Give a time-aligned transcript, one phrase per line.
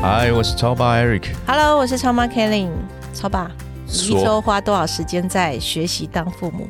[0.00, 1.24] 嗨，我是超爸 Eric。
[1.44, 2.68] Hello，我是超妈 Kelly。
[3.12, 3.50] 超爸，
[3.84, 6.68] 你一周花多少时间在学习当父母？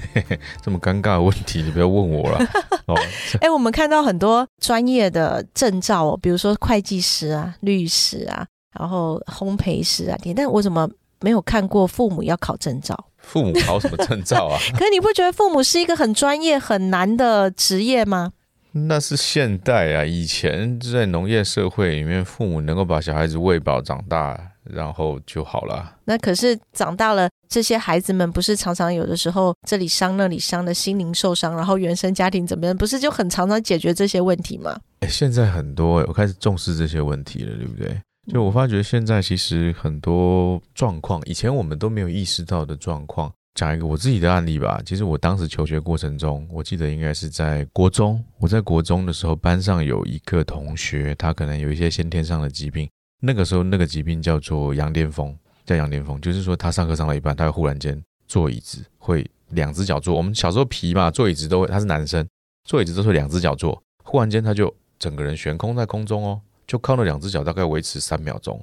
[0.60, 2.38] 这么尴尬的问题，你不要问我了。
[2.84, 2.94] 哦，
[3.40, 8.46] 哎、我们看到很多专业的证照哦，比如说会计师啊、律师啊，
[8.78, 10.86] 然后烘焙师啊，但我怎么
[11.20, 12.94] 没有看过父母要考证照？
[13.16, 14.58] 父母考什么证照啊？
[14.76, 18.32] 可是你不觉得父母是一个很专业、很难的职业吗？
[18.72, 25.96] 那是现代啊，以前在农业社会里面，父母能够把小孩子喂饱长大，然后就好了。
[26.04, 34.78] 那可是长大了，这些孩子们不是常常有的时候这里伤那里伤的心灵受伤，然后原生家庭怎么样，不是就很常常解决这些问题吗？
[35.00, 38.00] 哎，现在很多、我开始重视这些问题了，对不对？
[38.30, 43.32] 就我发觉现在其实很多状况，以前我们都没有意识到的状况。
[43.58, 44.80] 讲一个我自己的案例吧。
[44.86, 48.24] 其实我当时求学过程中，我记得应该是在国中。
[48.38, 52.88] 我在国中的时候，班上有一个同学，他可能有一些先天上的疾病。
[53.20, 60.14] 那个时候，那个疾病叫做羊癫疯，叫羊癫疯，就是说他上课上到一半，他会忽然间坐椅子，会两只脚坐。
[60.14, 62.24] 我们小时候皮嘛，坐椅子都会，他是男生，
[62.64, 68.56] 坐椅子都是两只脚坐，忽然间他就整个人悬空在空中哦，就靠那两只脚大概维持三秒钟，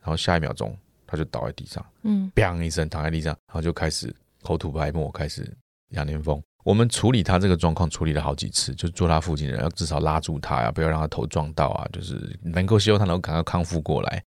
[0.00, 0.76] 然后下一秒钟
[1.06, 4.12] 他就倒在地上，嗯，砰一声躺在地上，然后就开始
[4.42, 5.56] 口吐白沫，开始
[5.90, 6.42] 羊癫疯。
[6.62, 14.22] 我们处理他这个状况，处理了好几次，就坐他附近的人要至少拉住他呀，不要让他头撞到啊，就是能够希望他能够赶快康复过来。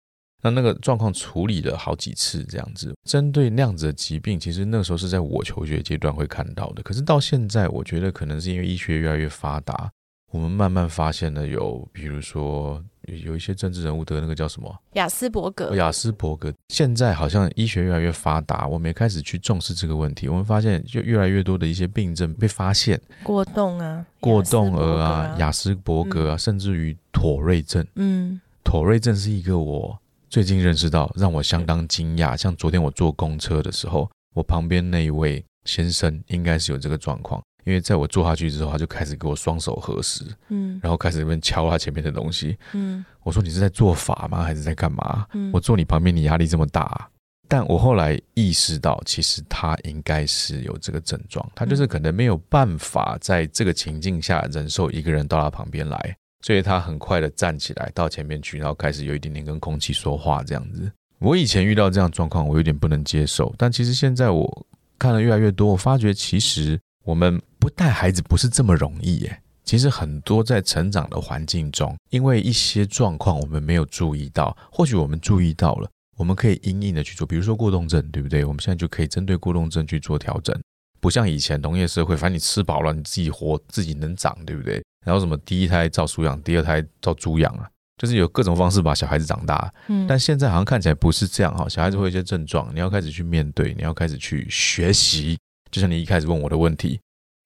[0.41, 2.95] 那那个状况处理了好几次，这样子。
[3.09, 6.83] 针对那样子的疾病，其实那时候是在我求学阶段会看到的。
[6.83, 9.91] 可是到现在，我觉得可能是因为医学越来越发达，
[10.31, 16.53] 我们慢慢发现了有，比如说有有一些政治人物得那个叫什么雅斯伯格，雅斯伯格。
[16.69, 20.29] 现在好像医学越来越发达，我们也开始去重视这个问题。
[20.29, 27.87] 我们发现，就越来越多的一些病症被发现，过动啊，过动儿啊、斯雅斯伯格啊，甚至于妥瑞症。
[27.95, 32.37] 嗯妥瑞症是一个我最近认识到让我相当惊讶。
[32.37, 42.57] 像昨天我坐公车的时候，我旁边那一位先生应该是有这个状况，因为在我坐下去之后，他就开始给我双手合十，嗯然后开始在那边敲他前面的东西。
[42.73, 44.43] 嗯我说你是在做法吗？
[44.43, 45.27] 还是在干嘛？
[45.35, 47.09] 嗯我坐你旁边，你压力这么大啊、
[47.47, 60.91] 但我后来意识到，其实他应该是有这个症状，他就是可能没有办法在这个情境下忍受一个人到他旁边来，所以他很快的站起来到前面去，然后开始有一点点跟空气说话这样子。
[61.19, 64.67] 我以前遇到这样状况，我有点不能接受，但其实现在我
[64.99, 69.41] 看了越来越多，我发觉其实我们不带孩子不是这么容易耶。
[69.65, 75.89] 其实很多在成长的环境中，因为一些状况我们没有注意到，或许我们注意到了，
[76.19, 78.45] 我们可以因应的去做，比如说过动症，对不对？
[78.45, 80.55] 我们现在就可以针对过动症去做调整，
[81.01, 84.85] 不像以前农业社会，反正你吃饱了，你自己活，自己能长，对不对？
[85.07, 89.73] 然后什么第一胎照书养，第二胎照猪养啊，就是有各种方式把小孩子长大。
[89.87, 95.39] 嗯，但现在好像看起来不是这样哈，小孩子会有一些症状，你要开始去面对，你要开始去学习。
[95.71, 97.01] 就像你一开始问我的问题，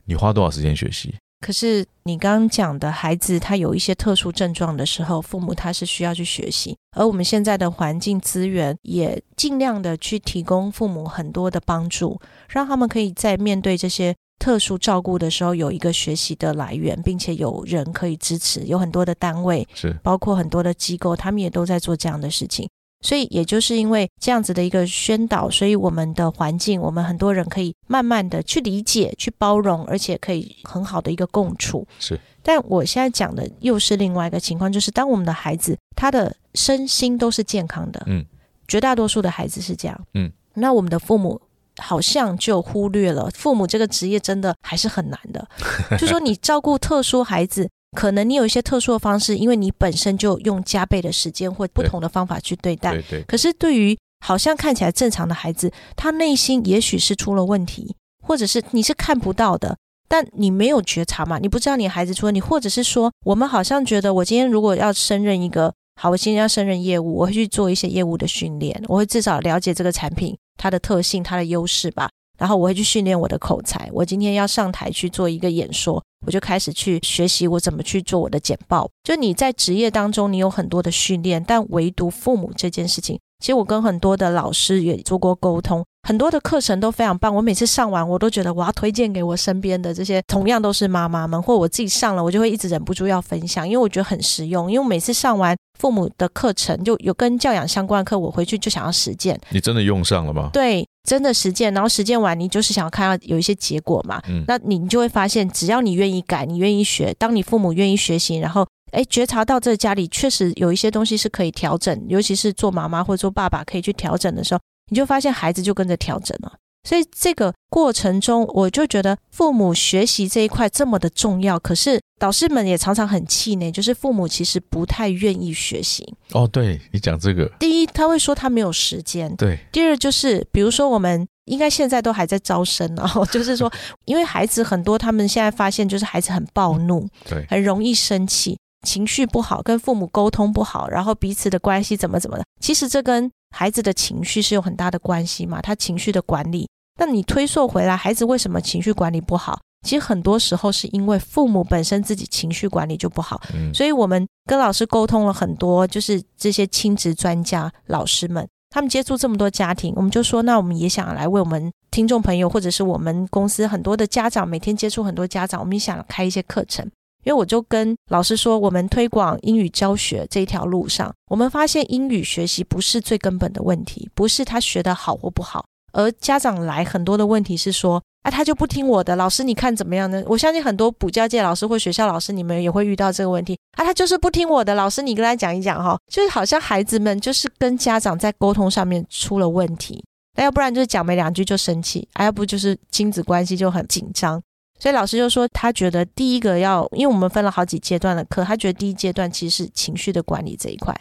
[0.07, 1.15] 你花多少时间学习？
[1.41, 22.69] 可是你刚刚讲的孩子他有一些特殊症状的时候，父母他是需要去学习，而我们现在的环境资源也尽量的去提供父母很多的帮助，让他们可以在面对这些特殊照顾的时候有一个学习的来源，并且有人可以支持，有很多的单位，是包括很多的机构，他们也都在做这样的事情。
[23.03, 31.87] 所以，也就是因为这样子的一个宣导，所以我们的环境，我们很多人可以慢慢的去理解、去包容，而且可以很好的一个共处。
[31.99, 38.25] 是，但我现在讲的又是另外一个情况，就是当我们的孩子他的身心都是健康的，嗯，
[38.69, 41.41] 绝大多数的孩子是这样，嗯，那我们的父母
[41.79, 45.49] 好像就忽略了父母这个职业真的还是很难的，
[45.99, 47.69] 就说你照顾特殊孩子。
[47.97, 52.93] 可能你有一些特殊的方式，因为你本身就用加倍的时间或不同的方法去对待。
[52.93, 57.95] 对对，可是对于好像看起来正常的孩子，他内心也许是出了问题，
[58.27, 59.77] 或者是你是看不到的，
[60.09, 72.09] 但你没有觉察嘛，你不知道你孩子出问题，或者是说我们好像觉得我今天如果要胜任一个好，我今天要胜任业务，我会去做一些业务的训练，我会至少了解这个产品它的特性、它的优势吧。
[72.43, 73.89] 然后我会去训练我的口才。
[73.93, 78.91] 我今天要上台去做一个演说，我就开始去学习我怎么去做我的简报。
[79.05, 87.35] 就你在职业当中，你有很多的训练，但唯独父母这件事情其实我跟很多的老师也做过沟通，很多的课程都非常棒。
[87.35, 94.71] 我每次上完，我都觉得我要推荐给我身边的这些同样都是妈妈们，或我自己上了，我就会一直忍不住要分享，因为我觉得很实用。
[94.71, 99.37] 因为每次上完父母的课程，就有跟教养相关的课，我回去就想要实践。
[99.51, 100.51] 你真的用上了吗？
[100.53, 104.23] 对，真的实践，然后实践完，你就是想要看到有一些结果嘛。
[104.29, 114.61] 嗯那你就会发现，只要你愿意改，你愿意学，当你父母愿意学习，然后哎觉察到这家里确实有一些东西是可以调整，尤其是做妈妈或者做爸爸可以去调整的时候，
[114.91, 116.53] 你就发现孩子就跟着调整了。
[116.89, 121.57] 所以这个过程中，我就觉得父母学习这一块这么的重要。
[121.57, 126.13] 可是导师们也常常很气馁，就是父母其实不太愿意学习。
[126.33, 133.73] 哦，对你讲这个，第一，他会说他没有时间；对，第二就是，比如说我们应该现在都还在招生然后 就是说，
[134.05, 142.45] 因为孩子很多，他们现在发现就是孩子很暴怒，对，很容易生气，情绪不好，跟父母沟通不好，然后彼此的关系怎么怎么的。
[142.61, 146.69] 其实这跟孩子的情绪是有很大的关系嘛，他情绪的管理。
[146.99, 149.59] 那你推溯回来，孩子为什么情绪管理不好？
[149.87, 153.41] 其实很多时候是因为父母本身自己情绪管理就不好。
[153.53, 166.89] 嗯，所以我们跟老师沟通了很多，就是这些亲职专家老师们，他们接触这么多家庭，我们就说，那我们也想来为我们听众朋友，或者是我们公司很多的家长，每天接触很多家长，我们也想开一些课程。
[167.25, 180.23] 因为我就跟老师说，我们推广英语教学这一条路上，我们发现英语学习不是最根本的问题，不是他学的好或不好，而家长来很多的问题是说，啊，他就不听我的，老师你看怎么样呢？
[180.27, 190.03] 我相信很多补教界老师或学校老师，你们也会遇到这个问题，啊，他就是不听我的，老师你跟他讲一讲哈，就是好像孩子们就是跟家长在沟通上面出了问题，
[190.37, 194.43] 那要不然就是讲没两句就生气，啊，要不就是亲子关系就很紧张。
[194.83, 200.93] 所以老师就说，他觉得第一个要，因为我们分了好几阶段的课，他觉得第一阶段其实是情绪的管理这一块。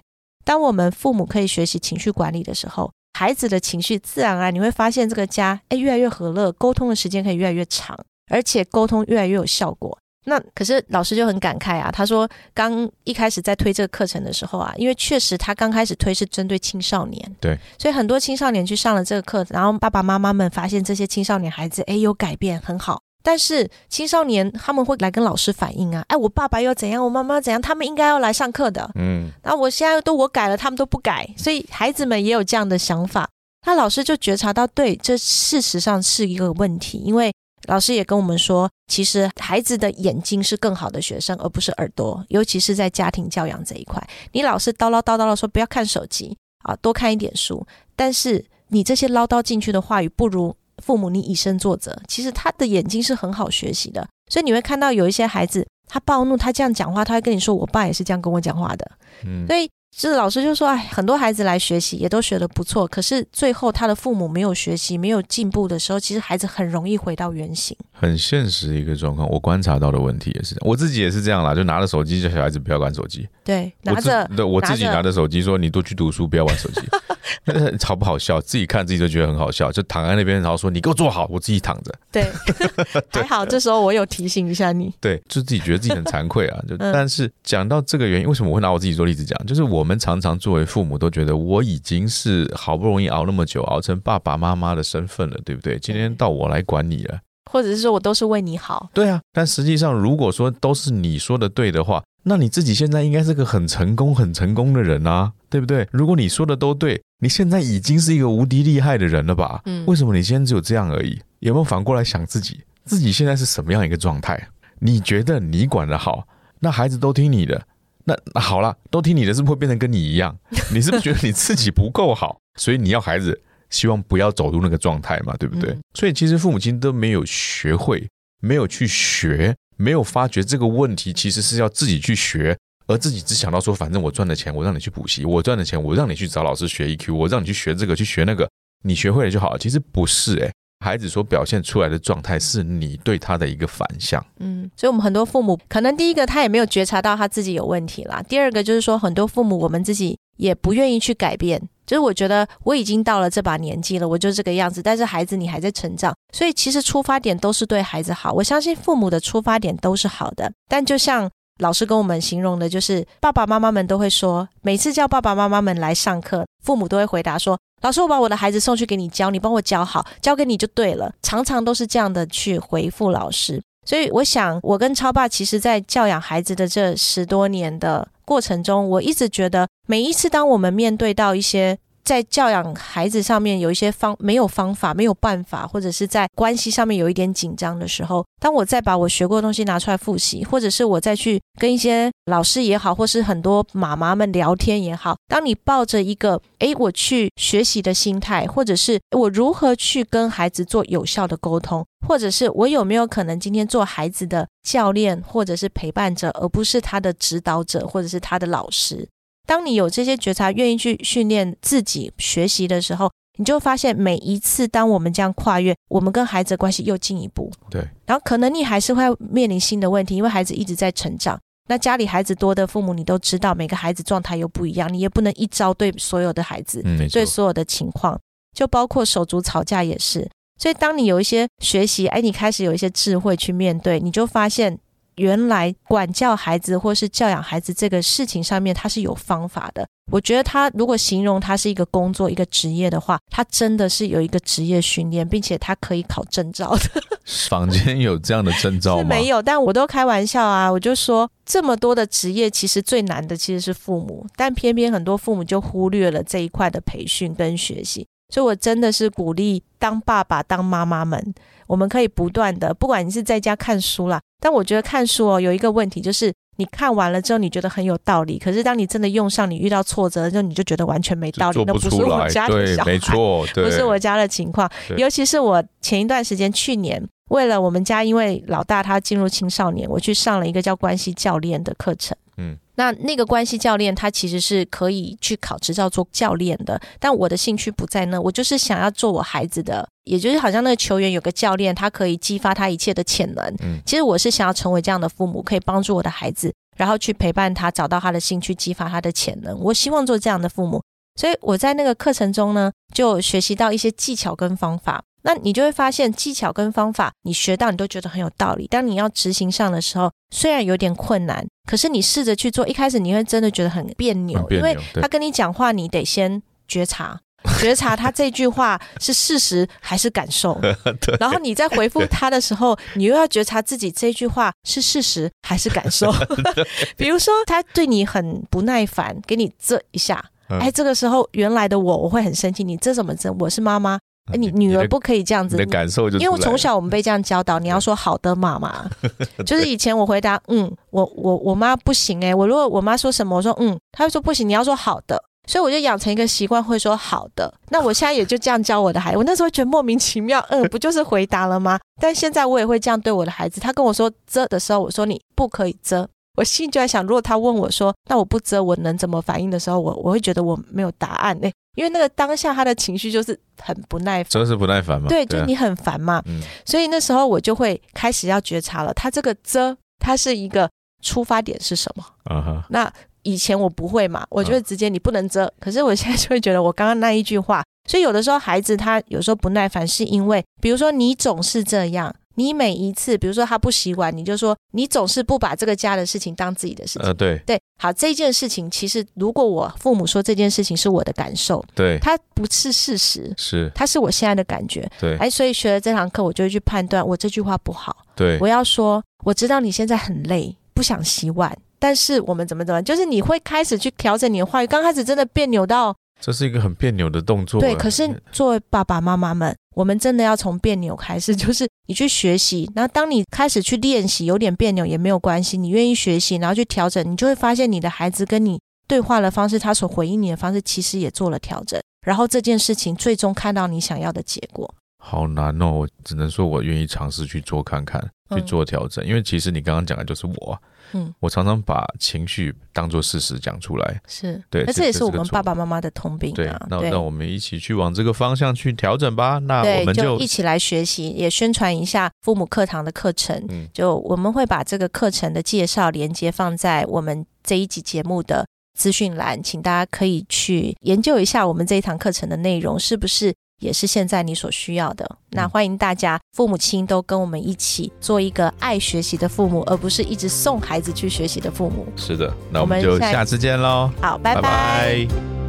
[0.46, 7.98] 当我们父母可以学习情绪管理的时候，孩子的情绪自然而然你会发现这个家哎越来越和乐，沟通的时间可以越来越长，
[8.30, 9.98] 而且沟通越来越有效果。
[10.26, 33.30] 那可是老师就很感慨啊，他说刚一开始在推这个课程的时候啊，因为确实他刚开始推是针对青少年，对，所以很多青少年去上了这个课，然后爸爸妈妈们发现这些青少年孩子哎有改变很好，但是青少年他们会来跟老师反映啊，哎我爸爸又怎样，我妈妈怎样，他们应该要来上课的，嗯，那我现在都我改了，他们都不改，所以孩子们也有这样的想法。
[33.66, 37.32] 那老师就觉察到，对，这事实上是一个问题，因为
[37.68, 44.02] 老师也跟我们说，其实孩子的眼睛是更好的学生，而不是耳朵，尤其是在家庭教养这一块。
[44.32, 47.64] 你老是叨唠叨叨的说不要看手机啊，多看一点书，
[47.96, 51.98] 但是你这些唠叨进去的话语，不如父母你以身作则。
[52.08, 58.92] 其实他的眼睛是很好学习的，所以你会看到有一些孩子，他暴怒，他这样讲话，他会跟你说，我爸也是这样跟我讲话的。
[59.26, 67.76] 嗯所以是老师就说，哎，很多孩子来学习也都学得不错，可是最后他的父母没有学习、没有进步的时候，其实孩子很容易回到原形。
[67.92, 69.30] 很现实一个状况。
[69.30, 76.82] 我观察到的问题也是，我自己也是这样啦，就拿着手机叫小孩子不要玩手机，对，拿着对我自己拿着拿着手机说你多去读书，不要玩手机，
[77.86, 78.40] 好不好笑？
[78.40, 81.94] 自己看自己都觉得很好笑，就躺在那边，然后说你给我坐好，我自己躺着。
[82.12, 82.32] 对，
[83.12, 84.94] 还好这时候我有提醒一下你。
[85.02, 86.58] 对，就自己觉得自己很惭愧啊。
[86.66, 89.38] 就嗯但是讲到这个原因，为什么我会拿我自己做例子讲？
[89.46, 95.78] 就是我们常常作为父母都觉得我已经是好不容易熬那么久，熬成爸爸妈妈的身份了，对不对？
[95.80, 97.20] 今天到我来管你了。
[97.52, 105.88] 或者是说我都是为你好，对啊，但实际上如果说都是你说的对的话，那你自己现在应该是个很成功、很成功的人啊，对不对？
[105.92, 109.62] 如果你说的都对，你现在已经是一个无敌厉害的人了吧？
[109.66, 111.20] 嗯为什么你现在只有这样而已？
[111.40, 114.50] 有没有反过来想自己，自己现在是什么样一个状态？
[114.80, 116.28] 你觉得你管得好，
[116.60, 117.66] 那孩子都听你的，
[118.06, 120.38] 那那好了，都听你的，是不是会变成跟你一样？
[120.74, 125.72] 你是不是觉得你自己不够好，所以你要孩子希望不要走入那个状态嘛，对不对？
[125.72, 128.08] 嗯所以其实父母亲都没有学会，
[128.40, 138.48] 没有去学，没有发觉这个问题其实是要自己去学，而自己只想到说，反正我赚的钱，我让你去补习，我赚的钱，我让你去找老师学 EQ，我让你去学这个，去学那个，
[138.84, 139.58] 你学会了就好了。
[139.58, 140.52] 其实不是诶、
[140.86, 144.24] 孩子所表现出来的状态是你对他的一个反向。
[144.40, 151.60] 嗯，所以我们很多父母可能第一个他也没有觉察到他自己有问题啦，第二个就是说很多父母我们自己也不愿意去改变。
[151.92, 158.32] 就是我觉得我已经到了这把年纪了，我就这个样子，但是孩子你还在成长，所以其实出发点都是对孩子好。
[158.32, 161.30] 我相信父母的出发点都是好的，但就像
[161.60, 173.62] 老师跟我们形容的，就是爸爸妈妈们都会说，每次叫爸爸妈妈们来上课，父母都会回答说：“老师，我把我的孩子送去给你教，你帮我教好，交给你就对了。”常常都是这样的去回复老师。
[173.86, 209.08] 所以我想，我跟超爸其实在教养孩子的这十多年的过程中，我一直觉得，每一次当我们面对到一些在教养孩子上面有一些方没有方法、没有办法，或者是在关系上面有一点紧张的时候，当我再把我学过的东西拿出来复习，或者是我再去跟一些老师也好，或是很多妈妈们聊天也好，当你抱着一个诶我去学习的心态，或者是我如何去跟孩子做有效的沟通，或者是我有没有可能今天做孩子的教练或者是陪伴者，而不是他的指导者或者是他的老师。
[209.48, 217.52] 当你有这些觉察，愿意去训练自己学习的时候，你就发现每一次当我们这样跨越，我们跟孩子的关系又进一步。
[217.70, 221.40] 对，然后可能你还是会面临新的问题，因为孩子一直在成长。
[221.68, 228.20] 那家里孩子多的父母，你都知道，每个孩子状态又不一样，你也不能一招对所有的孩子，嗯，对，所有的情况，
[228.54, 230.30] 就包括手足吵架也是。
[230.60, 234.78] 所以当你有一些学习，哎，你开始有一些智慧去面对，你就发现
[235.16, 239.88] 原来管教孩子或是教养孩子这个事情上面，他是有方法的。
[240.12, 247.02] 我觉得他如果形容他是一个工作、一个职业的话，他真的是有一个职业训练，并且他可以考证照的。
[247.50, 249.02] 坊间有这样的证照吗？
[249.04, 258.06] 是没有，但我都开玩笑啊，我就说这么多的职业，其实最难的其实是父母，但偏偏很多父母就忽略了这一块的培训跟学习。
[258.34, 261.34] 所以我真的是鼓励当爸爸、当妈妈们，
[261.68, 266.34] 我们可以不断的，不管你是在家看书啦，但我觉得看书哦有一个问题就是。
[266.58, 274.70] 你看完了之后，你觉得很有道理，可是当你真的用上，你遇到挫折之后，你就觉得完全没道理，做那不是，我家的，小孩，没错，对，不是我家的情况。
[274.96, 282.16] 尤其是我前一段时间，去年为了我们家，因为老大他进入青少年，我去上了一个叫关系教练的课程。
[282.38, 293.46] 嗯，那那个关系教练他其实是可以去考执照做教练的，但我的兴趣不在那，我就是想要做我孩子的，也就是好像那个球员有个教练，他可以激发他一切的潜能。
[293.62, 299.56] 嗯其实我是想要成为这样的父母，可以帮助我的孩子，然后去陪伴他，找到他的兴趣，激发他的潜能。
[299.60, 300.82] 我希望做这样的父母，
[301.20, 305.04] 所以我在那个课程中呢，就学习到一些技巧跟方法。
[305.24, 308.68] 那你就会发现，技巧跟方法你学到，你都觉得很有道理。
[308.68, 317.20] 当你要执行上的时候，虽然有点困难，可是你试着去做，一开始你会真的觉得很别扭，因为他跟你讲话，你得先觉察。
[317.60, 320.60] 觉察他这句话是事实还是感受，
[321.02, 326.14] 对然后你在回复他的时候，你又要觉察自己这句话是事实还是感受。
[326.96, 333.34] 比如说，他对你很不耐烦，给你这一下，嗯哎，这个时候原来的我我会很生气，你这怎么这？
[333.40, 334.00] 我是妈妈，哎，
[334.38, 335.72] 你女儿不可以这样子你的。
[335.72, 338.86] 感受就因为从小我们被这样教导，你要说好的妈妈，
[339.46, 347.54] 就是以前我回答嗯，我我我妈不行哎、我如果我妈说什么，我说嗯，她会说不行，你要说好的，所以我就养成一个习惯，会说好的。
[347.70, 351.80] 那我现在也就这样教我的孩子，我那时候觉得莫名其妙，嗯，不就是回答了吗？
[352.02, 356.08] 但现在我也会这样对我的孩子，他跟我说遮的时候，我说你不可以遮。
[356.38, 365.08] 我心里就在想，如果他问我说：“那我不遮，我能怎么反应？”的时候，我我会觉得我没有答案呢、因为那个当下他的情绪就是很不耐烦，真是不耐烦嘛？
[365.08, 370.70] 对，就啊你很烦嘛，嗯所以那时候我就会开始要觉察了，他这个遮，他是一个
[371.02, 372.04] 出发点是什么？
[372.26, 372.92] 啊哈，那
[373.24, 382.14] 以前我不会嘛，我就会直接你不能遮，可是我现在就会觉得我刚刚那一句话，所以有的时候孩子他有时候不耐烦，是因为比如说你总是这样。
[382.36, 387.08] 你每一次，比如说他不洗碗，你就说你总是不把这个家的事情当自己的事情。
[387.08, 394.90] 呃，对对，好，这件事情其实如果我父母说这件事情是我的感受，对它不是事实，是，它是我现在的感觉。
[395.00, 398.06] 对哎，所以学了这堂课，我就会去判断我这句话不好。
[398.16, 404.68] 对我要说，我知道你现在很累，不想洗碗，但是我们怎么怎么，就是你会开始去调整你的话语。
[404.68, 407.60] 刚开始真的别扭到这是一个很别扭的动作。
[407.60, 412.70] 对，可是作为爸爸妈妈们，我们真的要从别扭开始， 就是你去学习。
[412.76, 421.80] 然后当你开始去练习，有点别扭也没有关系，你愿意学习，然后去调整，你就会发现你的孩子跟你对话的方式，他所回应你的方式，其实也做了调整。
[422.06, 424.74] 然后这件事情最终看到你想要的结果。
[425.04, 429.06] 好难哦，我只能说我愿意尝试去做看看，去嗯做调整。
[429.06, 430.60] 因为其实你刚刚讲的就是我啊，
[430.94, 434.02] 嗯，我常常把情绪当做事实讲出来。
[434.08, 439.40] 是，对那这也是我们爸爸妈妈的通病对啊。，对那那我们一起去往这个方向去调整吧。
[439.40, 443.46] 那我对，们就一起来学习，也宣传一下父母课堂的课程。
[443.50, 448.46] 嗯就我们会把这个课程的介绍连接放在我们这一集节目的
[448.78, 455.10] 资讯栏，请大家可以去研究一下我们这一堂课程的内容是不是也是现在你所需要的。
[455.30, 461.88] 那欢迎大家父母亲都跟我们一起做一个爱学习的父母，而不是一直送孩子去学习的父母。
[461.96, 465.41] 是的，那我我们们就下次见喽，好，拜拜拜